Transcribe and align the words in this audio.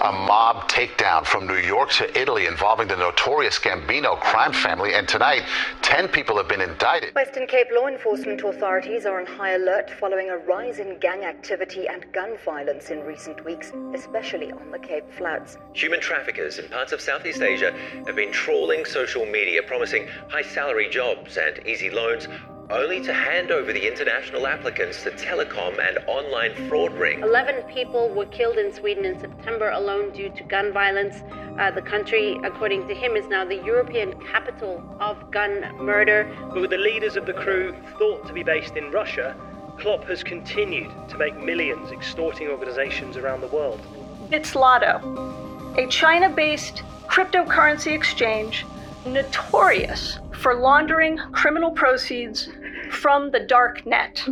A 0.00 0.12
mob 0.12 0.68
takedown 0.68 1.26
from 1.26 1.48
New 1.48 1.56
York 1.56 1.90
to 1.94 2.16
Italy 2.16 2.46
involving 2.46 2.86
the 2.86 2.96
notorious 2.96 3.58
Gambino 3.58 4.20
crime 4.20 4.52
family, 4.52 4.94
and 4.94 5.08
tonight, 5.08 5.42
10 5.82 6.06
people 6.06 6.36
have 6.36 6.46
been 6.46 6.60
indicted. 6.60 7.16
Western 7.16 7.48
Cape 7.48 7.66
law 7.72 7.88
enforcement 7.88 8.42
authorities 8.42 9.06
are 9.06 9.18
on 9.18 9.26
high 9.26 9.54
alert 9.54 9.90
following 9.90 10.30
a 10.30 10.36
rise 10.38 10.78
in 10.78 11.00
gang 11.00 11.24
activity 11.24 11.88
and 11.88 12.06
gun 12.12 12.36
violence 12.44 12.90
in 12.90 13.00
recent 13.00 13.44
weeks, 13.44 13.72
especially 13.92 14.52
on 14.52 14.70
the 14.70 14.78
Cape 14.78 15.10
Flats. 15.12 15.58
Human 15.74 16.00
traffickers 16.00 16.60
in 16.60 16.68
parts 16.68 16.92
of 16.92 17.00
Southeast 17.00 17.42
Asia 17.42 17.74
have 18.06 18.14
been 18.14 18.30
trawling 18.30 18.84
social 18.84 19.26
media, 19.26 19.64
promising 19.64 20.06
high 20.28 20.42
salary 20.42 20.88
jobs 20.88 21.38
and 21.38 21.66
easy 21.66 21.90
loans 21.90 22.28
only 22.70 23.00
to 23.02 23.14
hand 23.14 23.50
over 23.50 23.72
the 23.72 23.86
international 23.86 24.46
applicants 24.46 25.02
to 25.02 25.10
telecom 25.12 25.78
and 25.80 25.98
online 26.06 26.54
fraud 26.68 26.92
rings. 26.92 27.22
11 27.22 27.62
people 27.62 28.10
were 28.10 28.26
killed 28.26 28.58
in 28.58 28.72
Sweden 28.72 29.04
in 29.04 29.18
September 29.18 29.70
alone 29.70 30.10
due 30.12 30.28
to 30.30 30.44
gun 30.44 30.72
violence. 30.72 31.22
Uh, 31.58 31.70
the 31.70 31.80
country, 31.80 32.38
according 32.44 32.86
to 32.86 32.94
him, 32.94 33.16
is 33.16 33.26
now 33.28 33.44
the 33.44 33.56
European 33.64 34.12
capital 34.20 34.82
of 35.00 35.30
gun 35.30 35.74
murder. 35.78 36.30
But 36.52 36.60
with 36.60 36.70
the 36.70 36.78
leaders 36.78 37.16
of 37.16 37.24
the 37.24 37.32
crew 37.32 37.74
thought 37.98 38.26
to 38.26 38.32
be 38.32 38.42
based 38.42 38.76
in 38.76 38.90
Russia, 38.90 39.34
Clop 39.78 40.04
has 40.04 40.22
continued 40.22 40.90
to 41.08 41.16
make 41.16 41.36
millions 41.42 41.90
extorting 41.90 42.48
organizations 42.48 43.16
around 43.16 43.40
the 43.40 43.46
world. 43.46 43.80
Bitzlato, 44.28 45.78
a 45.78 45.86
China 45.86 46.28
based 46.28 46.82
cryptocurrency 47.06 47.92
exchange 47.92 48.66
notorious 49.06 50.18
for 50.38 50.54
laundering 50.54 51.18
criminal 51.32 51.72
proceeds 51.72 52.48
from 52.92 53.32
the 53.32 53.40
dark 53.40 53.84
net. 53.84 54.22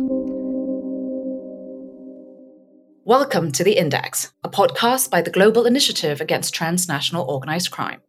Welcome 3.03 3.51
to 3.51 3.63
The 3.63 3.77
Index, 3.77 4.31
a 4.41 4.49
podcast 4.49 5.09
by 5.09 5.21
the 5.21 5.31
Global 5.31 5.65
Initiative 5.65 6.21
Against 6.21 6.53
Transnational 6.53 7.29
Organized 7.29 7.71
Crime. 7.71 7.99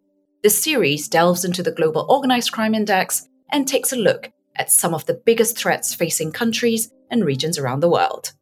This 0.45 0.63
series 0.63 1.09
delves 1.09 1.45
into 1.45 1.63
the 1.63 1.73
Global 1.73 2.07
Organized 2.09 2.53
Crime 2.53 2.75
Index 2.75 3.29
and 3.51 3.67
takes 3.67 3.93
a 3.93 3.97
look 3.97 4.31
at 4.55 4.71
some 4.71 4.95
of 4.95 5.07
the 5.07 5.21
biggest 5.27 5.59
threats 5.59 5.93
facing 5.93 6.31
countries 6.31 6.93
and 7.11 7.25
regions 7.25 7.59
around 7.59 7.81
the 7.81 7.91
world. 7.91 8.33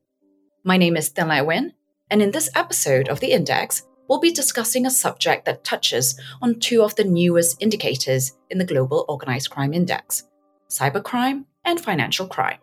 My 0.64 0.76
name 0.76 0.96
is 0.96 1.08
Thin 1.08 1.28
Lei 1.28 1.40
Win, 1.40 1.72
and 2.10 2.20
in 2.20 2.30
this 2.30 2.50
episode 2.54 3.08
of 3.08 3.20
The 3.20 3.32
Index, 3.32 3.82
we'll 4.08 4.20
be 4.20 4.30
discussing 4.30 4.86
a 4.86 4.90
subject 4.90 5.44
that 5.44 5.64
touches 5.64 6.18
on 6.42 6.58
two 6.58 6.82
of 6.82 6.94
the 6.96 7.04
newest 7.04 7.60
indicators 7.62 8.32
in 8.50 8.58
the 8.58 8.64
Global 8.64 9.04
Organized 9.08 9.50
Crime 9.50 9.74
Index 9.74 10.24
cybercrime 10.68 11.44
and 11.64 11.80
financial 11.80 12.26
crime. 12.26 12.58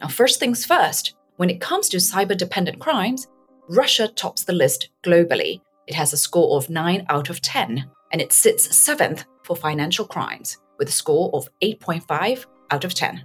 Now, 0.00 0.06
first 0.06 0.38
things 0.38 0.64
first, 0.64 1.14
when 1.36 1.50
it 1.50 1.60
comes 1.60 1.88
to 1.88 1.96
cyber 1.96 2.36
dependent 2.36 2.78
crimes, 2.78 3.26
Russia 3.68 4.06
tops 4.06 4.44
the 4.44 4.52
list 4.52 4.90
globally. 5.02 5.60
It 5.86 5.94
has 5.94 6.12
a 6.12 6.16
score 6.16 6.56
of 6.56 6.70
9 6.70 7.06
out 7.08 7.30
of 7.30 7.40
10, 7.40 7.90
and 8.12 8.20
it 8.22 8.32
sits 8.32 8.76
seventh 8.76 9.24
for 9.42 9.56
financial 9.56 10.04
crimes 10.04 10.58
with 10.78 10.88
a 10.88 10.92
score 10.92 11.30
of 11.32 11.48
8.5 11.60 12.46
out 12.70 12.84
of 12.84 12.94
10. 12.94 13.24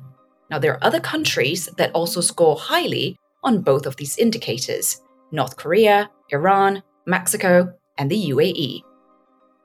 Now, 0.49 0.57
there 0.57 0.73
are 0.73 0.83
other 0.83 0.99
countries 0.99 1.67
that 1.77 1.91
also 1.93 2.21
score 2.21 2.55
highly 2.55 3.17
on 3.43 3.61
both 3.61 3.85
of 3.85 3.95
these 3.97 4.17
indicators 4.17 5.01
North 5.31 5.57
Korea, 5.57 6.09
Iran, 6.31 6.81
Mexico, 7.05 7.73
and 7.97 8.09
the 8.09 8.29
UAE. 8.29 8.81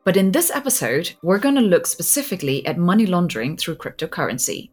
But 0.04 0.16
in 0.16 0.32
this 0.32 0.50
episode, 0.50 1.14
we're 1.22 1.38
going 1.38 1.54
to 1.54 1.60
look 1.60 1.86
specifically 1.86 2.66
at 2.66 2.78
money 2.78 3.06
laundering 3.06 3.56
through 3.56 3.77
cryptocurrency. 3.77 4.70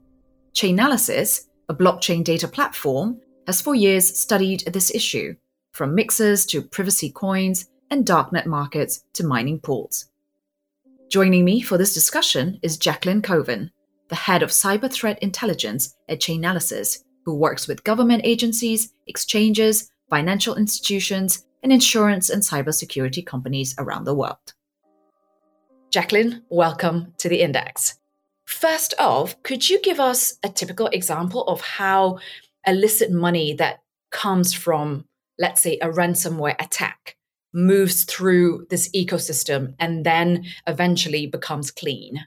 Chainalysis, 0.53 1.47
a 1.69 1.73
blockchain 1.73 2.23
data 2.23 2.47
platform, 2.47 3.21
has 3.47 3.61
for 3.61 3.75
years 3.75 4.19
studied 4.19 4.61
this 4.65 4.93
issue, 4.93 5.35
from 5.71 5.95
mixers 5.95 6.45
to 6.47 6.61
privacy 6.61 7.09
coins 7.09 7.69
and 7.89 8.05
darknet 8.05 8.45
markets 8.45 9.03
to 9.13 9.25
mining 9.25 9.59
pools. 9.59 10.09
Joining 11.09 11.45
me 11.45 11.61
for 11.61 11.77
this 11.77 11.93
discussion 11.93 12.59
is 12.61 12.77
Jacqueline 12.77 13.21
Koven, 13.21 13.69
the 14.09 14.15
head 14.15 14.43
of 14.43 14.49
cyber 14.49 14.91
threat 14.91 15.19
intelligence 15.21 15.95
at 16.09 16.19
Chainalysis, 16.19 17.03
who 17.25 17.35
works 17.35 17.67
with 17.67 17.83
government 17.83 18.21
agencies, 18.25 18.93
exchanges, 19.07 19.91
financial 20.09 20.55
institutions, 20.55 21.45
and 21.63 21.71
insurance 21.71 22.29
and 22.29 22.41
cybersecurity 22.41 23.25
companies 23.25 23.75
around 23.77 24.05
the 24.05 24.15
world. 24.15 24.53
Jacqueline, 25.91 26.43
welcome 26.49 27.13
to 27.17 27.27
the 27.27 27.41
Index. 27.41 27.99
First 28.45 28.93
off, 28.99 29.41
could 29.43 29.69
you 29.69 29.81
give 29.81 29.99
us 29.99 30.37
a 30.43 30.49
typical 30.49 30.87
example 30.87 31.43
of 31.47 31.61
how 31.61 32.19
illicit 32.65 33.11
money 33.11 33.53
that 33.53 33.79
comes 34.11 34.53
from, 34.53 35.05
let's 35.39 35.61
say, 35.61 35.77
a 35.81 35.89
ransomware 35.89 36.55
attack 36.59 37.15
moves 37.53 38.03
through 38.03 38.65
this 38.69 38.89
ecosystem 38.95 39.73
and 39.79 40.05
then 40.05 40.45
eventually 40.67 41.27
becomes 41.27 41.71
clean? 41.71 42.25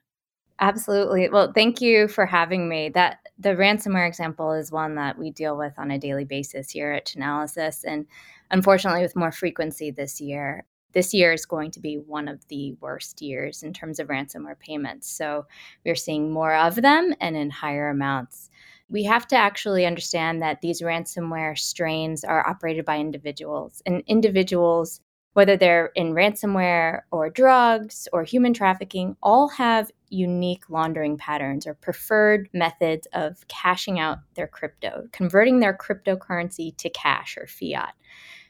Absolutely. 0.60 1.28
Well, 1.28 1.52
thank 1.52 1.80
you 1.80 2.08
for 2.08 2.26
having 2.26 2.68
me. 2.68 2.90
That 2.90 3.18
the 3.38 3.50
ransomware 3.50 4.06
example 4.06 4.52
is 4.52 4.70
one 4.70 4.94
that 4.94 5.18
we 5.18 5.30
deal 5.30 5.56
with 5.56 5.72
on 5.78 5.90
a 5.90 5.98
daily 5.98 6.24
basis 6.24 6.70
here 6.70 6.92
at 6.92 7.06
Chainalysis. 7.06 7.84
And 7.86 8.06
unfortunately, 8.50 9.02
with 9.02 9.16
more 9.16 9.32
frequency 9.32 9.90
this 9.90 10.20
year. 10.20 10.64
This 10.92 11.12
year 11.12 11.32
is 11.32 11.44
going 11.44 11.72
to 11.72 11.80
be 11.80 11.96
one 11.96 12.28
of 12.28 12.46
the 12.46 12.76
worst 12.80 13.20
years 13.20 13.64
in 13.64 13.72
terms 13.72 13.98
of 13.98 14.06
ransomware 14.06 14.58
payments. 14.58 15.10
So 15.10 15.44
we're 15.84 15.96
seeing 15.96 16.30
more 16.30 16.54
of 16.54 16.76
them 16.76 17.12
and 17.20 17.36
in 17.36 17.50
higher 17.50 17.88
amounts. 17.88 18.48
We 18.88 19.02
have 19.04 19.26
to 19.28 19.36
actually 19.36 19.86
understand 19.86 20.40
that 20.42 20.60
these 20.60 20.82
ransomware 20.82 21.58
strains 21.58 22.22
are 22.22 22.46
operated 22.46 22.84
by 22.84 22.98
individuals, 22.98 23.82
and 23.86 24.04
individuals 24.06 25.00
whether 25.34 25.56
they're 25.56 25.90
in 25.94 26.14
ransomware 26.14 27.00
or 27.10 27.28
drugs 27.28 28.08
or 28.12 28.22
human 28.22 28.54
trafficking, 28.54 29.16
all 29.22 29.48
have 29.48 29.90
unique 30.14 30.70
laundering 30.70 31.18
patterns 31.18 31.66
or 31.66 31.74
preferred 31.74 32.48
methods 32.54 33.06
of 33.12 33.46
cashing 33.48 33.98
out 33.98 34.18
their 34.34 34.46
crypto, 34.46 35.08
converting 35.12 35.60
their 35.60 35.76
cryptocurrency 35.76 36.76
to 36.78 36.88
cash 36.90 37.36
or 37.36 37.46
fiat. 37.46 37.94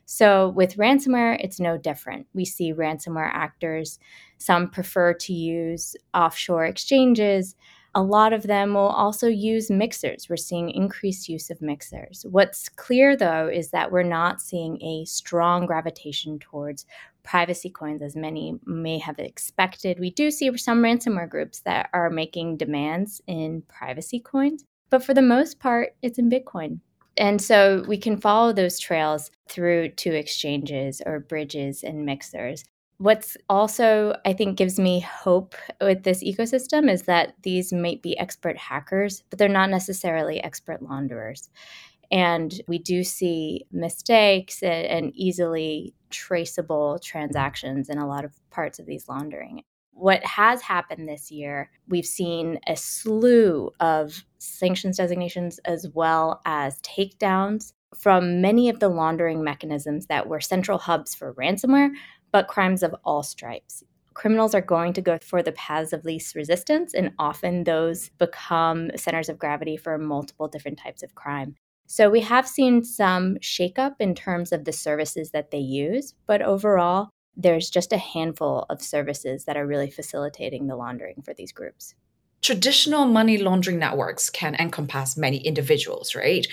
So 0.06 0.50
with 0.50 0.76
ransomware, 0.76 1.38
it's 1.42 1.58
no 1.58 1.78
different. 1.78 2.26
We 2.34 2.44
see 2.44 2.74
ransomware 2.74 3.30
actors, 3.32 3.98
some 4.38 4.68
prefer 4.70 5.14
to 5.14 5.32
use 5.32 5.96
offshore 6.12 6.66
exchanges. 6.66 7.56
A 7.94 8.02
lot 8.02 8.32
of 8.32 8.42
them 8.42 8.74
will 8.74 8.88
also 8.88 9.28
use 9.28 9.70
mixers. 9.70 10.28
We're 10.28 10.36
seeing 10.36 10.68
increased 10.68 11.28
use 11.28 11.48
of 11.48 11.62
mixers. 11.62 12.26
What's 12.28 12.68
clear, 12.68 13.16
though, 13.16 13.48
is 13.48 13.70
that 13.70 13.92
we're 13.92 14.02
not 14.02 14.42
seeing 14.42 14.82
a 14.82 15.04
strong 15.06 15.64
gravitation 15.64 16.38
towards 16.38 16.86
privacy 17.24 17.70
coins 17.70 18.02
as 18.02 18.14
many 18.14 18.58
may 18.64 18.98
have 18.98 19.18
expected. 19.18 19.98
We 19.98 20.10
do 20.10 20.30
see 20.30 20.56
some 20.56 20.82
ransomware 20.82 21.28
groups 21.28 21.60
that 21.60 21.90
are 21.92 22.10
making 22.10 22.58
demands 22.58 23.20
in 23.26 23.62
privacy 23.62 24.20
coins, 24.20 24.64
but 24.90 25.02
for 25.02 25.14
the 25.14 25.22
most 25.22 25.58
part, 25.58 25.96
it's 26.02 26.18
in 26.18 26.30
Bitcoin. 26.30 26.80
And 27.16 27.40
so 27.40 27.84
we 27.88 27.96
can 27.96 28.20
follow 28.20 28.52
those 28.52 28.78
trails 28.78 29.30
through 29.48 29.90
to 29.90 30.14
exchanges 30.14 31.00
or 31.04 31.20
bridges 31.20 31.82
and 31.82 32.04
mixers. 32.04 32.64
What's 32.98 33.36
also, 33.48 34.16
I 34.24 34.32
think, 34.32 34.56
gives 34.56 34.78
me 34.78 35.00
hope 35.00 35.54
with 35.80 36.04
this 36.04 36.22
ecosystem 36.22 36.90
is 36.90 37.02
that 37.02 37.34
these 37.42 37.72
might 37.72 38.02
be 38.02 38.16
expert 38.18 38.56
hackers, 38.56 39.24
but 39.30 39.38
they're 39.38 39.48
not 39.48 39.70
necessarily 39.70 40.42
expert 40.42 40.80
launderers. 40.82 41.50
And 42.14 42.58
we 42.66 42.78
do 42.78 43.04
see 43.04 43.66
mistakes 43.70 44.62
and, 44.62 45.12
easily 45.14 45.94
traceable 46.08 46.98
transactions 47.00 47.90
in 47.90 47.98
a 47.98 48.06
lot 48.06 48.24
of 48.24 48.32
parts 48.50 48.78
of 48.78 48.86
these 48.86 49.08
laundering 49.08 49.62
what 49.94 50.24
has 50.24 50.60
happened 50.60 51.08
this 51.08 51.30
year, 51.30 51.70
we've 51.88 52.04
seen 52.04 52.58
a 52.66 52.76
slew 52.76 53.70
of 53.80 54.24
sanctions 54.38 54.96
designations 54.96 55.58
as 55.64 55.88
well 55.94 56.40
as 56.44 56.80
takedowns 56.80 57.72
from 57.96 58.40
many 58.40 58.68
of 58.68 58.80
the 58.80 58.88
laundering 58.88 59.44
mechanisms 59.44 60.06
that 60.06 60.28
were 60.28 60.40
central 60.40 60.78
hubs 60.78 61.14
for 61.14 61.32
ransomware, 61.34 61.90
but 62.32 62.48
crimes 62.48 62.82
of 62.82 62.94
all 63.04 63.22
stripes. 63.22 63.84
Criminals 64.14 64.54
are 64.54 64.60
going 64.60 64.92
to 64.92 65.02
go 65.02 65.18
for 65.18 65.42
the 65.42 65.52
paths 65.52 65.92
of 65.92 66.04
least 66.04 66.34
resistance, 66.34 66.92
and 66.92 67.12
often 67.18 67.64
those 67.64 68.10
become 68.18 68.90
centers 68.96 69.28
of 69.28 69.38
gravity 69.38 69.76
for 69.76 69.96
multiple 69.98 70.48
different 70.48 70.78
types 70.78 71.02
of 71.02 71.14
crime. 71.14 71.56
So, 71.96 72.10
we 72.10 72.22
have 72.22 72.48
seen 72.48 72.82
some 72.82 73.36
shakeup 73.36 73.94
in 74.00 74.16
terms 74.16 74.50
of 74.50 74.64
the 74.64 74.72
services 74.72 75.30
that 75.30 75.52
they 75.52 75.58
use, 75.58 76.14
but 76.26 76.42
overall, 76.42 77.10
there's 77.36 77.70
just 77.70 77.92
a 77.92 77.98
handful 77.98 78.66
of 78.68 78.82
services 78.82 79.44
that 79.44 79.56
are 79.56 79.64
really 79.64 79.92
facilitating 79.92 80.66
the 80.66 80.74
laundering 80.74 81.22
for 81.24 81.34
these 81.34 81.52
groups. 81.52 81.94
Traditional 82.42 83.06
money 83.06 83.38
laundering 83.38 83.78
networks 83.78 84.28
can 84.28 84.56
encompass 84.56 85.16
many 85.16 85.36
individuals, 85.36 86.16
right? 86.16 86.48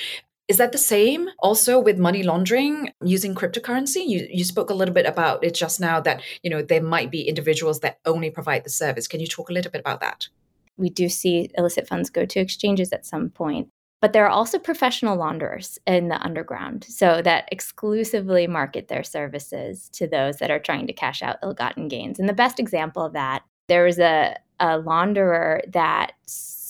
Is 0.47 0.57
that 0.57 0.73
the 0.73 0.77
same 0.77 1.29
also 1.39 1.79
with 1.79 1.97
money 1.97 2.21
laundering 2.21 2.91
using 3.03 3.33
cryptocurrency? 3.33 4.07
You, 4.07 4.27
you 4.29 4.43
spoke 4.43 4.69
a 4.69 4.75
little 4.75 4.93
bit 4.93 5.07
about 5.07 5.43
it 5.43 5.55
just 5.55 5.79
now 5.79 5.99
that, 6.01 6.21
you 6.43 6.51
know, 6.51 6.61
there 6.61 6.83
might 6.83 7.09
be 7.09 7.27
individuals 7.27 7.79
that 7.79 7.97
only 8.05 8.29
provide 8.29 8.63
the 8.63 8.69
service. 8.69 9.07
Can 9.07 9.19
you 9.19 9.25
talk 9.25 9.49
a 9.49 9.53
little 9.53 9.71
bit 9.71 9.81
about 9.81 10.01
that? 10.01 10.27
We 10.77 10.91
do 10.91 11.09
see 11.09 11.49
illicit 11.57 11.87
funds 11.87 12.11
go 12.11 12.27
to 12.27 12.39
exchanges 12.39 12.93
at 12.93 13.07
some 13.07 13.31
point. 13.31 13.69
But 14.01 14.13
there 14.13 14.25
are 14.25 14.29
also 14.29 14.57
professional 14.57 15.15
launderers 15.15 15.77
in 15.85 16.09
the 16.09 16.19
underground, 16.21 16.83
so 16.83 17.21
that 17.21 17.47
exclusively 17.51 18.47
market 18.47 18.87
their 18.87 19.03
services 19.03 19.89
to 19.93 20.07
those 20.07 20.37
that 20.37 20.49
are 20.49 20.59
trying 20.59 20.87
to 20.87 20.93
cash 20.93 21.21
out 21.21 21.37
ill 21.43 21.53
gotten 21.53 21.87
gains. 21.87 22.19
And 22.19 22.27
the 22.27 22.33
best 22.33 22.59
example 22.59 23.05
of 23.05 23.13
that, 23.13 23.43
there 23.67 23.85
was 23.85 23.99
a, 23.99 24.35
a 24.59 24.79
launderer 24.79 25.61
that 25.71 26.13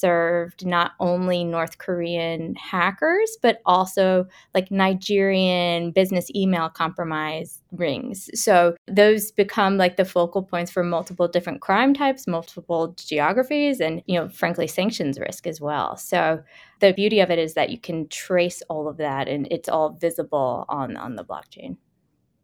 served 0.02 0.66
not 0.66 0.92
only 1.00 1.44
North 1.44 1.78
Korean 1.78 2.56
hackers, 2.56 3.38
but 3.42 3.62
also 3.66 4.26
like 4.54 4.72
Nigerian 4.72 5.92
business 5.92 6.30
email 6.36 6.68
compromise 6.70 7.62
rings. 7.72 8.30
So 8.34 8.76
those 8.88 9.32
become 9.32 9.78
like 9.78 9.96
the 9.96 10.04
focal 10.04 10.44
points 10.44 10.72
for 10.72 10.84
multiple 10.84 11.28
different 11.28 11.62
crime 11.62 11.94
types, 11.94 12.28
multiple 12.28 12.94
geographies, 12.98 13.80
and, 13.80 14.02
you 14.08 14.20
know, 14.20 14.28
frankly, 14.28 14.68
sanctions 14.68 15.20
risk 15.20 15.48
as 15.48 15.62
well. 15.62 15.96
So 15.96 16.42
the 16.80 16.92
beauty 16.94 17.20
of 17.20 17.30
it 17.30 17.40
is 17.40 17.54
that 17.54 17.70
you 17.70 17.80
can 17.80 18.08
trace 18.10 18.62
all 18.68 18.90
of 18.90 18.98
that 18.98 19.28
and 19.28 19.48
it's 19.52 19.70
all 19.70 19.92
visible 19.92 20.66
on, 20.68 20.98
on 20.98 21.16
the 21.16 21.24
blockchain. 21.24 21.78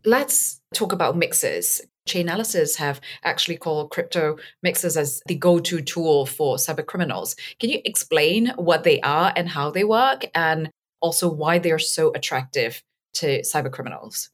Let's 0.06 0.62
talk 0.74 0.94
about 0.94 1.18
mixers. 1.18 1.82
Chainalysis 2.08 2.76
have 2.78 3.00
actually 3.24 3.58
called 3.58 3.92
crypto 3.92 4.38
mixers 4.64 4.98
as 4.98 5.22
the 5.28 5.36
go-to 5.36 5.82
tool 5.82 6.26
for 6.26 6.56
cyber 6.58 6.86
criminals. 6.86 7.36
Can 7.60 7.70
you 7.70 7.82
explain 7.86 8.48
what 8.56 8.84
they 8.84 9.00
are 9.02 9.34
and 9.36 9.50
how 9.50 9.70
they 9.70 9.84
work 9.84 10.26
and 10.34 10.70
also 11.02 11.30
why 11.32 11.60
they're 11.60 11.80
so 11.80 12.12
attractive 12.14 12.82
to 13.16 13.42
cyber 13.42 13.72
criminals? 13.72 14.30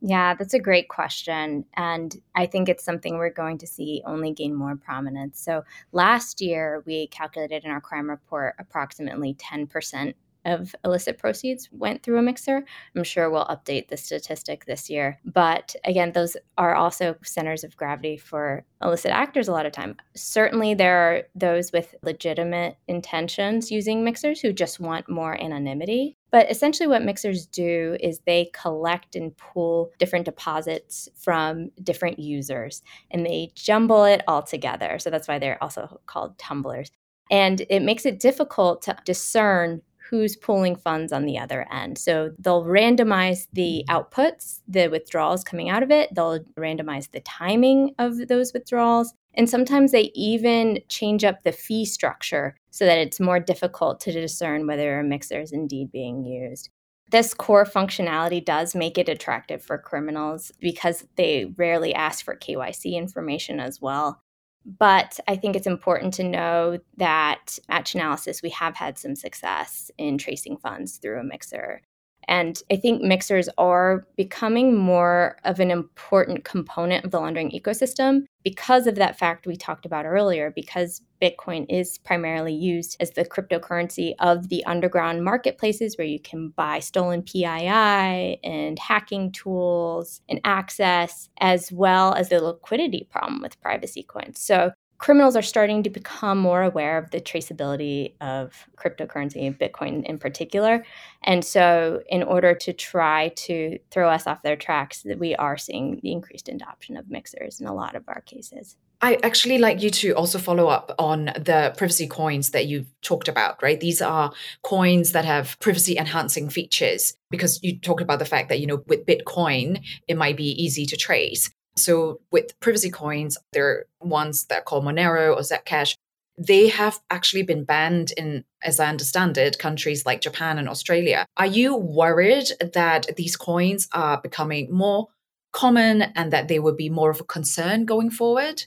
Yeah, 0.00 0.34
that's 0.34 0.54
a 0.54 0.60
great 0.60 0.88
question. 0.88 1.64
And 1.74 2.14
I 2.36 2.46
think 2.46 2.68
it's 2.68 2.84
something 2.84 3.16
we're 3.16 3.30
going 3.30 3.58
to 3.58 3.66
see 3.66 4.02
only 4.06 4.32
gain 4.32 4.54
more 4.54 4.76
prominence. 4.76 5.40
So 5.40 5.64
last 5.90 6.40
year, 6.40 6.84
we 6.86 7.08
calculated 7.08 7.64
in 7.64 7.70
our 7.72 7.80
crime 7.80 8.08
report 8.08 8.54
approximately 8.60 9.34
10% 9.34 10.14
of 10.48 10.74
illicit 10.84 11.18
proceeds 11.18 11.68
went 11.70 12.02
through 12.02 12.18
a 12.18 12.22
mixer. 12.22 12.64
I'm 12.96 13.04
sure 13.04 13.30
we'll 13.30 13.44
update 13.46 13.88
the 13.88 13.96
statistic 13.96 14.64
this 14.64 14.88
year. 14.90 15.18
But 15.24 15.76
again, 15.84 16.12
those 16.12 16.36
are 16.56 16.74
also 16.74 17.16
centers 17.22 17.64
of 17.64 17.76
gravity 17.76 18.16
for 18.16 18.64
illicit 18.82 19.10
actors 19.10 19.48
a 19.48 19.52
lot 19.52 19.66
of 19.66 19.72
time. 19.72 19.96
Certainly, 20.14 20.74
there 20.74 20.98
are 20.98 21.22
those 21.34 21.72
with 21.72 21.94
legitimate 22.02 22.78
intentions 22.88 23.70
using 23.70 24.04
mixers 24.04 24.40
who 24.40 24.52
just 24.52 24.80
want 24.80 25.08
more 25.08 25.40
anonymity. 25.40 26.16
But 26.30 26.50
essentially, 26.50 26.86
what 26.86 27.02
mixers 27.02 27.46
do 27.46 27.96
is 28.00 28.20
they 28.20 28.50
collect 28.52 29.16
and 29.16 29.36
pool 29.36 29.90
different 29.98 30.24
deposits 30.24 31.08
from 31.14 31.70
different 31.82 32.18
users 32.18 32.82
and 33.10 33.24
they 33.24 33.50
jumble 33.54 34.04
it 34.04 34.22
all 34.28 34.42
together. 34.42 34.98
So 34.98 35.10
that's 35.10 35.28
why 35.28 35.38
they're 35.38 35.62
also 35.62 36.00
called 36.06 36.38
tumblers. 36.38 36.90
And 37.30 37.62
it 37.68 37.80
makes 37.80 38.06
it 38.06 38.20
difficult 38.20 38.82
to 38.82 38.96
discern 39.04 39.82
who's 40.08 40.36
pulling 40.36 40.76
funds 40.76 41.12
on 41.12 41.26
the 41.26 41.38
other 41.38 41.66
end. 41.72 41.98
So 41.98 42.30
they'll 42.38 42.64
randomize 42.64 43.46
the 43.52 43.84
outputs, 43.88 44.60
the 44.66 44.88
withdrawals 44.88 45.44
coming 45.44 45.68
out 45.68 45.82
of 45.82 45.90
it, 45.90 46.14
they'll 46.14 46.40
randomize 46.58 47.10
the 47.10 47.20
timing 47.20 47.94
of 47.98 48.28
those 48.28 48.52
withdrawals. 48.52 49.12
And 49.34 49.48
sometimes 49.48 49.92
they 49.92 50.10
even 50.14 50.78
change 50.88 51.24
up 51.24 51.42
the 51.42 51.52
fee 51.52 51.84
structure 51.84 52.56
so 52.70 52.86
that 52.86 52.98
it's 52.98 53.20
more 53.20 53.38
difficult 53.38 54.00
to 54.00 54.12
discern 54.12 54.66
whether 54.66 54.98
a 54.98 55.04
mixer 55.04 55.40
is 55.40 55.52
indeed 55.52 55.92
being 55.92 56.24
used. 56.24 56.70
This 57.10 57.32
core 57.32 57.64
functionality 57.64 58.44
does 58.44 58.74
make 58.74 58.98
it 58.98 59.08
attractive 59.08 59.62
for 59.62 59.78
criminals 59.78 60.52
because 60.60 61.06
they 61.16 61.52
rarely 61.56 61.94
ask 61.94 62.24
for 62.24 62.36
KYC 62.36 62.94
information 62.94 63.60
as 63.60 63.80
well. 63.80 64.20
But 64.64 65.18
I 65.26 65.36
think 65.36 65.56
it's 65.56 65.66
important 65.66 66.14
to 66.14 66.24
know 66.24 66.78
that 66.96 67.58
at 67.68 67.86
Chainalysis, 67.86 68.42
we 68.42 68.50
have 68.50 68.76
had 68.76 68.98
some 68.98 69.16
success 69.16 69.90
in 69.96 70.18
tracing 70.18 70.58
funds 70.58 70.98
through 70.98 71.20
a 71.20 71.24
mixer. 71.24 71.82
And 72.28 72.62
I 72.70 72.76
think 72.76 73.02
mixers 73.02 73.48
are 73.56 74.06
becoming 74.16 74.76
more 74.76 75.38
of 75.44 75.60
an 75.60 75.70
important 75.70 76.44
component 76.44 77.04
of 77.04 77.10
the 77.10 77.18
laundering 77.18 77.50
ecosystem 77.50 78.26
because 78.44 78.86
of 78.86 78.96
that 78.96 79.18
fact 79.18 79.46
we 79.46 79.56
talked 79.56 79.86
about 79.86 80.04
earlier, 80.04 80.52
because 80.54 81.00
Bitcoin 81.22 81.64
is 81.70 81.98
primarily 81.98 82.54
used 82.54 82.96
as 83.00 83.12
the 83.12 83.24
cryptocurrency 83.24 84.12
of 84.20 84.50
the 84.50 84.62
underground 84.66 85.24
marketplaces 85.24 85.96
where 85.96 86.06
you 86.06 86.20
can 86.20 86.50
buy 86.50 86.78
stolen 86.78 87.22
PII 87.22 88.38
and 88.44 88.78
hacking 88.78 89.32
tools 89.32 90.20
and 90.28 90.40
access, 90.44 91.30
as 91.40 91.72
well 91.72 92.14
as 92.14 92.28
the 92.28 92.40
liquidity 92.40 93.08
problem 93.10 93.40
with 93.40 93.60
privacy 93.60 94.02
coins. 94.02 94.38
So 94.38 94.72
criminals 94.98 95.36
are 95.36 95.42
starting 95.42 95.82
to 95.84 95.90
become 95.90 96.38
more 96.38 96.62
aware 96.62 96.98
of 96.98 97.10
the 97.10 97.20
traceability 97.20 98.12
of 98.20 98.66
cryptocurrency, 98.76 99.56
Bitcoin 99.56 100.04
in 100.04 100.18
particular. 100.18 100.84
And 101.22 101.44
so, 101.44 102.02
in 102.08 102.22
order 102.22 102.54
to 102.54 102.72
try 102.72 103.28
to 103.28 103.78
throw 103.90 104.10
us 104.10 104.26
off 104.26 104.42
their 104.42 104.56
tracks, 104.56 105.04
we 105.18 105.34
are 105.36 105.56
seeing 105.56 106.00
the 106.02 106.12
increased 106.12 106.48
adoption 106.48 106.96
of 106.96 107.10
mixers 107.10 107.60
in 107.60 107.66
a 107.66 107.74
lot 107.74 107.94
of 107.94 108.04
our 108.08 108.20
cases. 108.22 108.76
I 109.00 109.18
actually 109.22 109.58
like 109.58 109.80
you 109.80 109.90
to 109.90 110.12
also 110.12 110.38
follow 110.38 110.66
up 110.66 110.92
on 110.98 111.26
the 111.26 111.72
privacy 111.76 112.08
coins 112.08 112.50
that 112.50 112.66
you've 112.66 112.88
talked 113.00 113.28
about, 113.28 113.62
right? 113.62 113.78
These 113.78 114.02
are 114.02 114.32
coins 114.62 115.12
that 115.12 115.24
have 115.24 115.56
privacy 115.60 115.96
enhancing 115.96 116.50
features 116.50 117.14
because 117.30 117.60
you 117.62 117.78
talked 117.78 118.02
about 118.02 118.18
the 118.18 118.24
fact 118.24 118.48
that, 118.48 118.58
you 118.58 118.66
know, 118.66 118.82
with 118.88 119.06
Bitcoin, 119.06 119.84
it 120.08 120.16
might 120.16 120.36
be 120.36 120.50
easy 120.60 120.84
to 120.86 120.96
trace. 120.96 121.48
So 121.78 122.20
with 122.30 122.58
privacy 122.60 122.90
coins, 122.90 123.38
there 123.52 123.68
are 123.68 123.86
ones 124.00 124.44
that 124.46 124.58
are 124.60 124.62
called 124.62 124.84
Monero 124.84 125.36
or 125.36 125.40
Zcash. 125.40 125.94
They 126.36 126.68
have 126.68 127.00
actually 127.10 127.42
been 127.42 127.64
banned 127.64 128.12
in, 128.16 128.44
as 128.62 128.78
I 128.78 128.88
understand 128.88 129.36
it, 129.38 129.58
countries 129.58 130.06
like 130.06 130.20
Japan 130.20 130.58
and 130.58 130.68
Australia. 130.68 131.26
Are 131.36 131.46
you 131.46 131.74
worried 131.74 132.48
that 132.74 133.16
these 133.16 133.36
coins 133.36 133.88
are 133.92 134.20
becoming 134.20 134.72
more 134.72 135.08
common 135.52 136.02
and 136.02 136.32
that 136.32 136.48
they 136.48 136.58
would 136.58 136.76
be 136.76 136.90
more 136.90 137.10
of 137.10 137.20
a 137.20 137.24
concern 137.24 137.84
going 137.84 138.10
forward? 138.10 138.64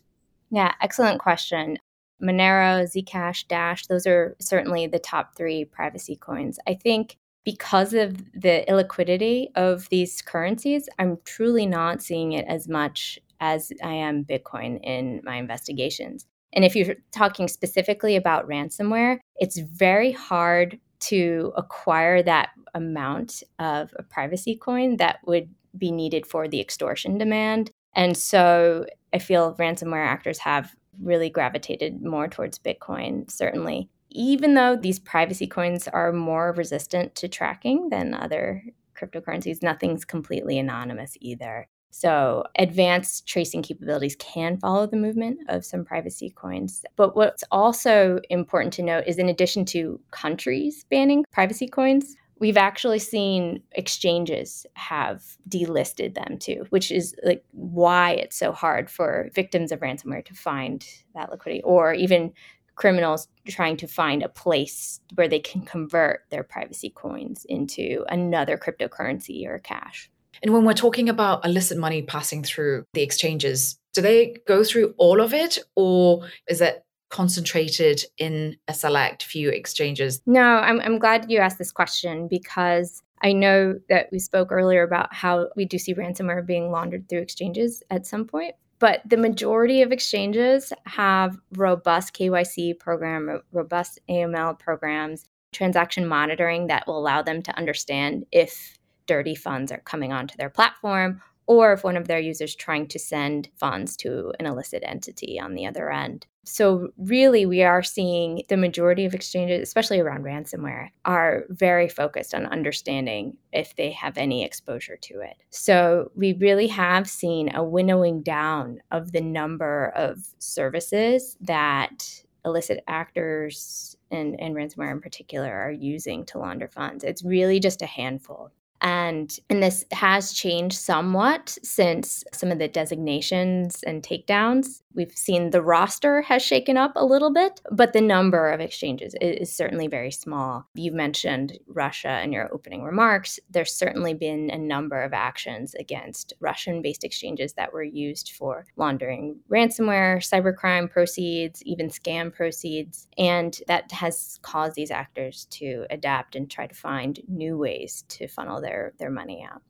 Yeah, 0.50 0.74
excellent 0.82 1.20
question. 1.20 1.78
Monero, 2.22 2.84
Zcash, 2.84 3.48
Dash, 3.48 3.88
those 3.88 4.06
are 4.06 4.36
certainly 4.40 4.88
the 4.88 5.00
top 5.00 5.36
three 5.36 5.66
privacy 5.66 6.16
coins. 6.16 6.60
I 6.68 6.74
think 6.74 7.18
because 7.44 7.94
of 7.94 8.18
the 8.34 8.64
illiquidity 8.68 9.48
of 9.56 9.90
these 9.90 10.22
currencies, 10.22 10.88
I'm 11.00 11.18
truly 11.26 11.66
not 11.66 12.02
seeing 12.02 12.34
it 12.34 12.46
as 12.48 12.68
much 12.68 13.20
as 13.40 13.72
I 13.84 13.94
am 13.94 14.24
Bitcoin 14.24 14.80
in 14.84 15.22
my 15.24 15.38
investigations. 15.38 16.26
And 16.54 16.64
if 16.66 16.76
you're 16.76 16.96
talking 17.12 17.48
specifically 17.48 18.16
about 18.16 18.48
ransomware, 18.48 19.20
it's 19.38 19.58
very 19.60 20.12
hard 20.12 20.80
to 21.02 21.52
acquire 21.56 22.22
that 22.22 22.50
amount 22.76 23.42
of 23.58 23.94
a 23.98 24.04
privacy 24.04 24.56
coin 24.56 24.98
that 24.98 25.20
would 25.26 25.50
be 25.78 25.92
needed 25.92 26.28
for 26.28 26.48
the 26.48 26.60
extortion 26.60 27.18
demand. 27.18 27.72
And 27.96 28.16
so 28.16 28.86
I 29.14 29.20
feel 29.20 29.56
ransomware 29.56 30.06
actors 30.06 30.38
have 30.40 30.76
really 31.02 31.30
gravitated 31.30 32.04
more 32.04 32.28
towards 32.28 32.60
Bitcoin, 32.60 33.30
certainly 33.32 33.90
even 34.12 34.54
though 34.54 34.76
these 34.76 35.00
privacy 35.00 35.48
coins 35.48 35.88
are 35.88 36.12
more 36.12 36.54
resistant 36.54 37.16
to 37.16 37.28
tracking 37.28 37.90
than 37.90 38.14
other 38.14 38.64
cryptocurrencies, 38.96 39.64
nothing's 39.64 40.06
completely 40.06 40.60
anonymous 40.60 41.18
either. 41.20 41.68
So, 41.94 42.46
advanced 42.58 43.28
tracing 43.28 43.64
capabilities 43.64 44.16
can 44.18 44.58
follow 44.58 44.88
the 44.88 44.96
movement 44.96 45.40
of 45.50 45.66
some 45.66 45.84
privacy 45.84 46.30
coins. 46.30 46.86
But 46.96 47.18
what's 47.18 47.44
also 47.52 48.22
important 48.30 48.74
to 48.76 48.84
note 48.84 49.04
is, 49.08 49.18
in 49.18 49.28
addition 49.28 49.66
to 49.66 50.00
countries 50.12 50.86
banning 50.90 51.26
privacy 51.34 51.68
coins, 51.68 52.16
we've 52.40 52.58
actually 52.58 53.00
seen 53.00 53.62
exchanges 53.74 54.66
have 54.74 55.24
delisted 55.48 56.16
them 56.16 56.38
too, 56.40 56.66
which 56.70 56.92
is 56.92 57.14
like 57.24 57.44
why 57.52 58.12
it's 58.12 58.38
so 58.38 58.52
hard 58.52 58.90
for 58.90 59.30
victims 59.36 59.72
of 59.72 59.82
ransomware 59.82 60.26
to 60.26 60.34
find 60.34 60.86
that 61.14 61.30
liquidity 61.30 61.62
or 61.64 61.94
even 61.94 62.34
criminals 62.76 63.28
trying 63.48 63.78
to 63.78 63.88
find 63.88 64.24
a 64.24 64.30
place 64.30 65.02
where 65.16 65.28
they 65.28 65.40
can 65.40 65.62
convert 65.62 66.22
their 66.30 66.44
privacy 66.44 66.90
coins 66.90 67.46
into 67.48 68.06
another 68.10 68.58
cryptocurrency 68.58 69.48
or 69.48 69.60
cash. 69.60 70.10
And 70.44 70.54
when 70.54 70.66
we're 70.66 70.74
talking 70.74 71.10
about 71.10 71.46
illicit 71.46 71.78
money 71.78 72.02
passing 72.02 72.44
through 72.44 72.86
the 72.94 73.02
exchanges, 73.02 73.78
do 73.94 74.02
they 74.02 74.38
go 74.48 74.64
through 74.64 74.96
all 74.98 75.22
of 75.22 75.34
it 75.34 75.60
or 75.76 76.28
is 76.48 76.62
it 76.62 76.84
concentrated 77.10 78.04
in 78.18 78.58
a 78.68 78.74
select 78.74 79.24
few 79.24 79.50
exchanges? 79.50 80.22
No, 80.26 80.42
I'm, 80.42 80.80
I'm 80.82 80.98
glad 80.98 81.30
you 81.30 81.40
asked 81.40 81.58
this 81.58 81.72
question 81.72 82.28
because 82.28 83.04
I 83.22 83.34
know 83.34 83.80
that 83.90 84.08
we 84.12 84.18
spoke 84.18 84.52
earlier 84.52 84.82
about 84.82 85.14
how 85.14 85.50
we 85.56 85.66
do 85.66 85.78
see 85.78 85.94
ransomware 85.94 86.46
being 86.46 86.72
laundered 86.72 87.08
through 87.08 87.20
exchanges 87.20 87.84
at 87.92 88.08
some 88.08 88.26
point 88.26 88.56
but 88.82 89.02
the 89.06 89.16
majority 89.16 89.84
of 89.84 89.92
exchanges 89.92 90.74
have 90.88 91.38
robust 91.54 92.16
KYC 92.16 92.80
program, 92.80 93.42
robust 93.52 94.00
AML 94.10 94.58
programs, 94.60 95.30
transaction 95.54 96.08
monitoring 96.08 96.66
that 96.68 96.88
will 96.88 96.98
allow 96.98 97.22
them 97.22 97.44
to 97.44 97.56
understand 97.56 98.26
if 98.32 98.80
dirty 99.06 99.36
funds 99.36 99.72
are 99.72 99.82
coming 99.82 100.12
onto 100.12 100.36
their 100.36 100.50
platform 100.50 101.22
or 101.52 101.74
if 101.74 101.84
one 101.84 101.98
of 101.98 102.08
their 102.08 102.20
users 102.20 102.56
trying 102.56 102.88
to 102.88 102.98
send 102.98 103.50
funds 103.56 103.98
to 103.98 104.32
an 104.40 104.46
illicit 104.46 104.84
entity 104.86 105.40
on 105.40 105.54
the 105.54 105.66
other 105.66 105.92
end. 105.92 106.26
So, 106.44 106.90
really, 106.98 107.46
we 107.46 107.62
are 107.62 107.84
seeing 107.84 108.44
the 108.50 108.58
majority 108.58 109.06
of 109.06 109.14
exchanges, 109.14 109.62
especially 109.62 110.00
around 110.00 110.24
ransomware, 110.24 110.90
are 111.06 111.44
very 111.50 111.88
focused 111.88 112.34
on 112.34 112.48
understanding 112.48 113.38
if 113.54 113.76
they 113.76 113.92
have 113.92 114.18
any 114.18 114.44
exposure 114.44 114.98
to 114.98 115.20
it. 115.20 115.36
So, 115.52 116.12
we 116.16 116.34
really 116.34 116.68
have 116.68 117.08
seen 117.08 117.54
a 117.54 117.64
winnowing 117.64 118.24
down 118.24 118.82
of 118.92 119.12
the 119.12 119.22
number 119.22 119.94
of 119.96 120.26
services 120.40 121.38
that 121.42 122.24
illicit 122.44 122.84
actors 122.88 123.96
and, 124.10 124.40
and 124.40 124.56
ransomware 124.56 124.92
in 124.92 125.00
particular 125.00 125.54
are 125.54 125.72
using 125.72 126.26
to 126.26 126.40
launder 126.40 126.68
funds. 126.68 127.04
It's 127.04 127.24
really 127.24 127.60
just 127.60 127.84
a 127.84 127.86
handful. 127.86 128.52
And, 128.82 129.38
and 129.50 129.62
this 129.62 129.86
has 129.92 130.34
changed 130.34 130.78
somewhat 130.78 131.58
since 131.64 132.24
some 132.34 132.52
of 132.52 132.60
the 132.60 132.68
designations 132.68 133.84
and 133.84 134.02
takedowns. 134.02 134.82
We've 134.94 135.12
seen 135.12 135.52
the 135.52 135.62
roster 135.62 136.22
has 136.24 136.42
shaken 136.42 136.76
up 136.78 136.94
a 136.96 137.06
little 137.06 137.32
bit, 137.32 137.62
but 137.72 137.94
the 137.94 138.02
number 138.02 138.50
of 138.50 138.60
exchanges 138.60 139.16
is, 139.22 139.50
is 139.50 139.56
certainly 139.56 139.88
very 139.88 140.12
small. 140.12 140.68
You 140.74 140.92
mentioned 140.92 141.58
Russia 141.68 142.22
in 142.24 142.34
your 142.34 142.54
opening 142.54 142.84
remarks. 142.84 143.40
There's 143.50 143.74
certainly 143.74 144.14
been 144.14 144.50
a 144.50 144.58
number 144.58 145.02
of 145.02 145.14
actions 145.14 145.76
against 145.76 146.34
Russian 146.40 146.82
based 146.82 147.04
exchanges 147.04 147.54
that 147.54 147.72
were 147.72 147.84
used 147.84 148.32
for 148.32 148.66
laundering 148.76 149.40
ransomware, 149.50 150.18
cybercrime 150.18 150.90
proceeds, 150.90 151.64
even 151.64 151.88
scam 151.88 152.34
proceeds. 152.34 153.08
And 153.18 153.58
that 153.68 153.92
has 153.92 154.40
caused 154.42 154.76
these 154.76 154.92
actors 154.92 155.46
to 155.52 155.86
adapt 155.90 156.36
and 156.36 156.50
try 156.50 156.68
to 156.68 156.76
find 156.76 157.20
new 157.28 157.58
ways 157.58 158.04
to 158.10 158.28
funnel 158.28 158.60
their 158.60 158.71
their 158.72 158.94
their 159.00 159.10
money 159.10 159.46
out. 159.50 159.62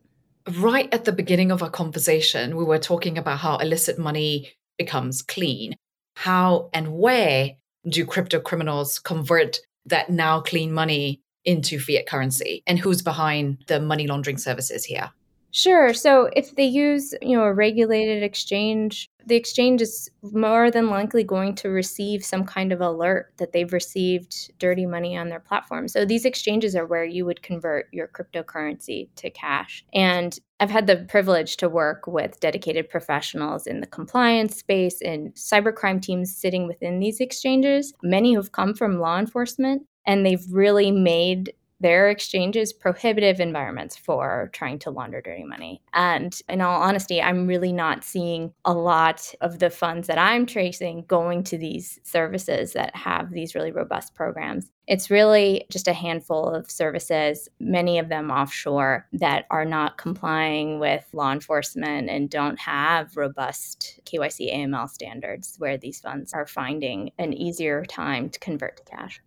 Right 0.57 0.91
at 0.93 1.05
the 1.05 1.11
beginning 1.11 1.51
of 1.51 1.61
our 1.61 1.69
conversation, 1.69 2.55
we 2.55 2.63
were 2.63 2.79
talking 2.79 3.17
about 3.17 3.39
how 3.39 3.57
illicit 3.57 3.99
money 3.99 4.51
becomes 4.77 5.21
clean. 5.21 5.75
How 6.15 6.69
and 6.73 6.93
where 6.93 7.51
do 7.87 8.05
crypto 8.05 8.39
criminals 8.39 8.99
convert 8.99 9.59
that 9.85 10.09
now 10.09 10.41
clean 10.41 10.71
money 10.71 11.21
into 11.45 11.79
fiat 11.79 12.07
currency? 12.07 12.63
And 12.67 12.79
who's 12.79 13.01
behind 13.01 13.63
the 13.67 13.79
money 13.79 14.07
laundering 14.07 14.37
services 14.37 14.83
here? 14.83 15.11
Sure. 15.51 15.93
So 15.93 16.29
if 16.35 16.55
they 16.55 16.65
use, 16.65 17.13
you 17.21 17.35
know, 17.35 17.43
a 17.43 17.53
regulated 17.53 18.23
exchange, 18.23 19.09
the 19.25 19.35
exchange 19.35 19.81
is 19.81 20.09
more 20.21 20.71
than 20.71 20.89
likely 20.89 21.23
going 21.23 21.55
to 21.55 21.69
receive 21.69 22.23
some 22.23 22.45
kind 22.45 22.71
of 22.71 22.81
alert 22.81 23.33
that 23.37 23.51
they've 23.51 23.73
received 23.73 24.51
dirty 24.59 24.85
money 24.85 25.17
on 25.17 25.29
their 25.29 25.39
platform. 25.39 25.87
So 25.87 26.05
these 26.05 26.25
exchanges 26.25 26.75
are 26.75 26.85
where 26.85 27.05
you 27.05 27.25
would 27.25 27.41
convert 27.41 27.87
your 27.91 28.07
cryptocurrency 28.07 29.09
to 29.15 29.29
cash. 29.29 29.85
And 29.93 30.37
I've 30.59 30.69
had 30.69 30.87
the 30.87 31.05
privilege 31.09 31.57
to 31.57 31.69
work 31.69 32.05
with 32.07 32.39
dedicated 32.39 32.89
professionals 32.89 33.65
in 33.67 33.81
the 33.81 33.87
compliance 33.87 34.57
space 34.57 35.01
and 35.01 35.33
cybercrime 35.33 36.01
teams 36.01 36.35
sitting 36.35 36.67
within 36.67 36.99
these 36.99 37.19
exchanges, 37.19 37.93
many 38.03 38.33
who've 38.33 38.51
come 38.51 38.73
from 38.73 38.99
law 38.99 39.17
enforcement 39.17 39.83
and 40.05 40.25
they've 40.25 40.45
really 40.51 40.91
made 40.91 41.53
their 41.81 42.09
exchanges 42.09 42.71
prohibitive 42.71 43.39
environments 43.39 43.97
for 43.97 44.49
trying 44.53 44.79
to 44.79 44.91
launder 44.91 45.21
dirty 45.21 45.43
money. 45.43 45.81
And 45.93 46.39
in 46.47 46.61
all 46.61 46.81
honesty, 46.81 47.21
I'm 47.21 47.47
really 47.47 47.73
not 47.73 48.03
seeing 48.03 48.53
a 48.65 48.73
lot 48.73 49.33
of 49.41 49.59
the 49.59 49.69
funds 49.69 50.07
that 50.07 50.17
I'm 50.17 50.45
tracing 50.45 51.05
going 51.07 51.43
to 51.45 51.57
these 51.57 51.99
services 52.03 52.73
that 52.73 52.95
have 52.95 53.31
these 53.31 53.55
really 53.55 53.71
robust 53.71 54.13
programs. 54.13 54.69
It's 54.87 55.09
really 55.09 55.65
just 55.69 55.87
a 55.87 55.93
handful 55.93 56.49
of 56.49 56.69
services, 56.69 57.47
many 57.59 57.97
of 57.97 58.09
them 58.09 58.29
offshore, 58.29 59.07
that 59.13 59.45
are 59.49 59.65
not 59.65 59.97
complying 59.97 60.79
with 60.79 61.05
law 61.13 61.31
enforcement 61.31 62.09
and 62.09 62.29
don't 62.29 62.59
have 62.59 63.15
robust 63.15 63.99
KYC 64.05 64.53
AML 64.53 64.89
standards 64.89 65.55
where 65.57 65.77
these 65.77 65.99
funds 65.99 66.33
are 66.33 66.45
finding 66.45 67.11
an 67.17 67.33
easier 67.33 67.85
time 67.85 68.29
to 68.29 68.39
convert 68.39 68.77
to 68.77 68.83
cash. 68.83 69.21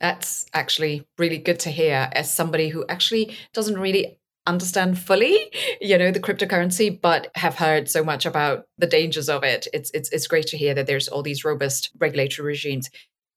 That's 0.00 0.46
actually 0.54 1.06
really 1.18 1.38
good 1.38 1.58
to 1.60 1.70
hear 1.70 2.08
as 2.12 2.32
somebody 2.32 2.68
who 2.68 2.84
actually 2.88 3.36
doesn't 3.52 3.78
really 3.78 4.18
understand 4.46 4.98
fully, 4.98 5.52
you 5.80 5.98
know, 5.98 6.10
the 6.10 6.20
cryptocurrency, 6.20 7.00
but 7.00 7.30
have 7.34 7.56
heard 7.56 7.88
so 7.88 8.02
much 8.02 8.24
about 8.24 8.64
the 8.78 8.86
dangers 8.86 9.28
of 9.28 9.44
it. 9.44 9.68
It's 9.72 9.90
it's 9.92 10.10
it's 10.10 10.26
great 10.26 10.46
to 10.48 10.56
hear 10.56 10.74
that 10.74 10.86
there's 10.86 11.08
all 11.08 11.22
these 11.22 11.44
robust 11.44 11.90
regulatory 11.98 12.46
regimes. 12.46 12.88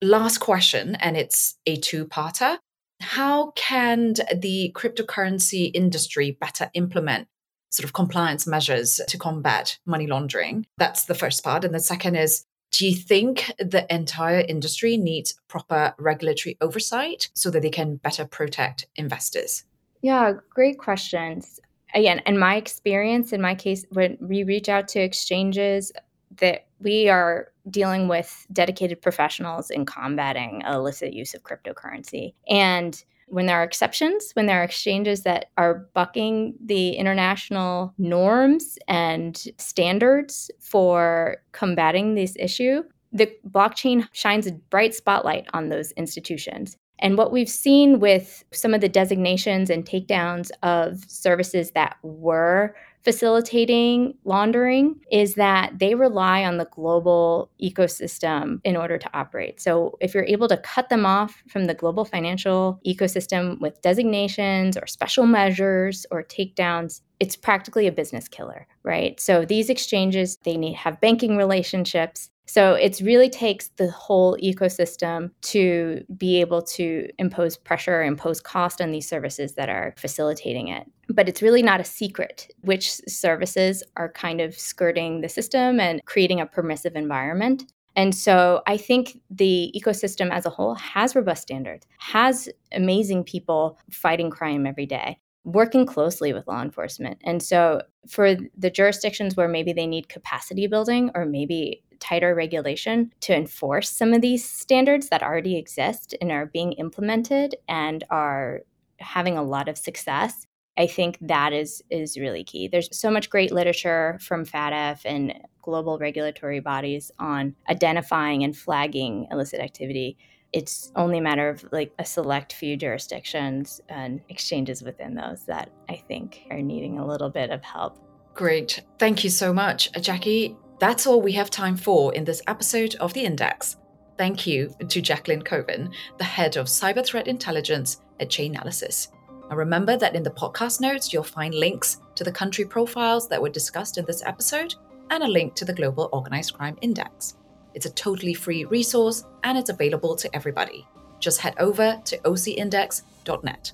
Last 0.01 0.39
question, 0.39 0.96
and 0.96 1.15
it's 1.15 1.58
a 1.68 1.75
two-parter. 1.75 2.58
How 3.01 3.51
can 3.51 4.13
the 4.36 4.72
cryptocurrency 4.75 5.72
industry 5.74 6.38
better 6.39 6.72
implement 6.74 7.27
sort 7.72 7.86
of 7.86 7.94
compliance 7.94 8.46
measures 8.48 9.00
to 9.08 9.18
combat 9.18 9.80
money 9.86 10.08
laundering? 10.08 10.65
That's 10.77 11.06
the 11.06 11.15
first 11.15 11.44
part. 11.44 11.63
And 11.63 11.74
the 11.74 11.80
second 11.80 12.15
is 12.15 12.46
do 12.72 12.88
you 12.88 12.96
think 12.96 13.51
the 13.60 13.86
entire 13.94 14.40
industry 14.40 14.98
needs 14.98 15.40
proper 15.48 15.94
regulatory 16.00 16.58
oversight 16.62 17.30
so 17.34 17.50
that 17.51 17.62
they 17.62 17.70
can 17.70 17.98
better 17.98 18.25
protect 18.25 18.88
investors? 18.96 19.63
Yeah, 20.01 20.34
great 20.50 20.80
questions. 20.80 21.60
Again, 21.94 22.22
in 22.25 22.40
my 22.40 22.56
experience, 22.56 23.34
in 23.34 23.42
my 23.42 23.56
case, 23.56 23.86
when 23.92 24.18
we 24.22 24.44
reach 24.44 24.70
out 24.70 24.88
to 24.90 25.00
exchanges, 25.00 25.92
that 26.38 26.66
we 26.80 27.10
are 27.10 27.50
dealing 27.70 28.08
with 28.08 28.48
dedicated 28.51 29.01
professionals 29.01 29.70
in 29.70 29.86
combating 29.86 30.63
illicit 30.66 31.13
use 31.13 31.34
of 31.34 31.44
cryptocurrency. 31.44 32.34
And 32.50 33.04
when 33.32 33.46
there 33.46 33.60
are 33.60 33.64
exceptions, 33.64 34.32
when 34.34 34.46
there 34.46 34.60
are 34.62 34.64
exchanges 34.64 35.24
that 35.24 35.46
are 35.58 35.88
bucking 35.94 36.54
the 36.64 36.92
international 36.92 37.94
norms 37.98 38.78
and 38.88 39.46
standards 39.58 40.52
for 40.60 41.38
combating 41.54 42.16
this 42.16 42.36
issue, 42.38 42.84
the 43.14 43.32
blockchain 43.50 44.08
shines 44.12 44.48
a 44.48 44.52
bright 44.52 44.94
spotlight 44.94 45.48
on 45.54 45.70
those 45.70 45.92
institutions. 45.94 46.78
And 47.00 47.18
what 47.18 47.32
we've 47.32 47.50
seen 47.50 48.00
with 48.00 48.44
some 48.52 48.74
of 48.74 48.82
the 48.82 48.90
designations 48.90 49.70
and 49.70 49.86
takedowns 49.86 50.52
of 50.62 51.04
services 51.08 51.72
that 51.72 51.98
were 52.04 52.76
facilitating 53.03 54.15
laundering 54.24 54.96
is 55.12 55.36
that 55.36 55.79
they 55.79 55.96
rely 55.96 56.43
on 56.43 56.58
the 56.58 56.65
global 56.65 57.50
ecosystem 57.62 58.60
in 58.63 58.77
order 58.77 58.98
to 58.98 59.10
operate. 59.17 59.60
So, 59.60 59.98
if 60.00 60.13
you're 60.13 60.25
able 60.25 60.48
to 60.48 60.58
cut 60.58 60.89
them 60.89 61.05
off 61.05 61.41
from 61.48 61.65
the 61.65 61.74
global 61.74 62.05
financial 62.05 62.79
ecosystem 62.86 63.60
with 63.60 63.81
designations 63.81 64.77
or 64.77 64.88
special 64.88 65.25
measures 65.25 66.05
or 66.12 66.24
takedowns, 66.24 67.01
it's 67.20 67.36
practically 67.36 67.88
a 67.88 67.91
business 67.91 68.27
killer, 68.27 68.67
right? 68.84 69.20
So, 69.20 69.46
these 69.46 69.70
exchanges, 69.70 70.38
they 70.43 70.58
need 70.58 70.75
have 70.75 71.01
banking 71.01 71.38
relationships. 71.38 72.29
So 72.51 72.74
it 72.74 73.00
really 73.00 73.29
takes 73.29 73.70
the 73.77 73.89
whole 73.89 74.36
ecosystem 74.43 75.31
to 75.53 76.03
be 76.17 76.41
able 76.41 76.62
to 76.63 77.08
impose 77.17 77.55
pressure, 77.55 78.03
impose 78.03 78.41
cost 78.41 78.81
on 78.81 78.91
these 78.91 79.08
services 79.08 79.53
that 79.53 79.70
are 79.70 79.93
facilitating 79.96 80.67
it. 80.67 80.86
But 81.08 81.29
it's 81.29 81.41
really 81.41 81.63
not 81.63 81.79
a 81.79 81.86
secret 81.86 82.53
which 82.60 82.91
services 82.91 83.84
are 83.96 84.12
kind 84.12 84.41
of 84.41 84.53
skirting 84.60 85.22
the 85.22 85.29
system 85.29 85.79
and 85.79 86.03
creating 86.03 86.41
a 86.41 86.46
permissive 86.46 86.98
environment. 86.98 87.72
And 87.96 88.13
so 88.13 88.63
I 88.67 88.75
think 88.75 89.22
the 89.29 89.74
ecosystem 89.74 90.29
as 90.29 90.46
a 90.46 90.50
whole 90.50 90.75
has 90.75 91.15
robust 91.15 91.43
standards, 91.43 91.88
has 92.00 92.50
amazing 92.74 93.24
people 93.24 93.79
fighting 93.89 94.29
crime 94.29 94.67
every 94.67 94.86
day 94.86 95.20
working 95.43 95.88
closely 95.88 96.34
with 96.34 96.48
law 96.48 96.62
enforcement. 96.62 97.17
And 97.24 97.41
so, 97.41 97.81
for 98.08 98.36
the 98.55 98.70
jurisdictions 98.70 99.36
where 99.36 99.48
maybe 99.48 99.74
they 99.74 99.88
need 99.88 100.08
capacity 100.08 100.67
building 100.67 101.10
or 101.15 101.25
maybe 101.25 101.81
tighter 102.01 102.36
regulation 102.36 103.13
to 103.22 103.34
enforce 103.36 103.89
some 103.89 104.13
of 104.13 104.22
these 104.22 104.43
standards 104.43 105.08
that 105.10 105.24
already 105.24 105.58
exist 105.58 106.13
and 106.20 106.31
are 106.31 106.48
being 106.48 106.74
implemented 106.74 107.55
and 107.70 108.03
are 108.10 108.62
having 109.00 109.38
a 109.38 109.43
lot 109.43 109.70
of 109.70 109.77
success. 109.77 110.46
I 110.77 110.88
think 110.88 111.17
that 111.22 111.53
is 111.53 111.84
is 111.89 112.17
really 112.17 112.43
key. 112.43 112.67
There's 112.67 112.89
so 112.91 113.12
much 113.12 113.29
great 113.29 113.51
literature 113.51 114.17
from 114.22 114.46
FATF 114.46 115.01
and 115.05 115.34
global 115.62 115.98
regulatory 116.00 116.60
bodies 116.60 117.12
on 117.20 117.55
identifying 117.70 118.43
and 118.43 118.58
flagging 118.58 119.27
illicit 119.31 119.60
activity. 119.60 120.17
It's 120.53 120.91
only 120.96 121.20
a 121.20 121.22
matter 121.22 121.50
of 121.50 121.65
like 121.72 121.93
a 122.00 122.05
select 122.05 122.53
few 122.53 122.75
jurisdictions 122.75 123.79
and 123.89 124.22
exchanges 124.29 124.81
within 124.81 125.15
those 125.15 125.46
that 125.46 125.70
I 125.89 125.96
think 125.96 126.41
are 126.50 126.62
needing 126.62 127.00
a 127.00 127.05
little 127.05 127.29
bit 127.29 127.51
of 127.51 127.63
help. 127.63 128.00
Great. 128.34 128.81
Thank 128.98 129.24
you 129.24 129.29
so 129.29 129.53
much, 129.53 129.91
Jackie. 130.01 130.58
That's 130.82 131.06
all 131.06 131.22
we 131.22 131.34
have 131.34 131.52
time 131.52 131.78
for 131.78 132.12
in 132.16 132.24
this 132.24 132.42
episode 132.48 132.96
of 132.96 133.14
The 133.14 133.24
Index. 133.24 133.78
Thank 134.18 134.48
you 134.48 134.74
to 134.90 135.00
Jacqueline 135.00 135.44
Koven, 135.44 135.94
the 136.18 136.24
head 136.24 136.58
of 136.58 136.66
cyber 136.66 137.06
threat 137.06 137.28
intelligence 137.28 138.02
at 138.20 138.30
Chainalysis. 138.30 139.10
Now 139.48 139.58
remember 139.58 139.96
that 139.96 140.16
in 140.16 140.24
the 140.24 140.32
podcast 140.32 140.82
notes, 140.82 141.14
you'll 141.14 141.22
find 141.22 141.54
links 141.54 142.00
to 142.16 142.24
the 142.24 142.32
country 142.32 142.66
profiles 142.66 143.30
that 143.30 143.40
were 143.40 143.50
discussed 143.50 144.00
in 144.00 144.06
this 144.06 144.24
episode 144.26 144.74
and 145.12 145.22
a 145.22 145.28
link 145.28 145.54
to 145.54 145.66
the 145.66 145.74
Global 145.74 146.10
Organized 146.14 146.56
Crime 146.56 146.80
Index. 146.82 147.36
It's 147.76 147.86
a 147.86 147.94
totally 147.94 148.34
free 148.34 148.66
resource 148.66 149.24
and 149.44 149.60
it's 149.60 149.70
available 149.70 150.16
to 150.16 150.36
everybody. 150.36 150.88
Just 151.20 151.42
head 151.42 151.54
over 151.60 152.02
to 152.06 152.18
ocindex.net. 152.18 153.72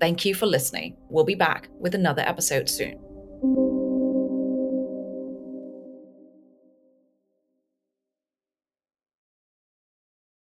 Thank 0.00 0.24
you 0.24 0.34
for 0.34 0.46
listening. 0.46 0.96
We'll 1.10 1.24
be 1.24 1.34
back 1.34 1.68
with 1.78 1.94
another 1.94 2.22
episode 2.22 2.70
soon. 2.70 3.07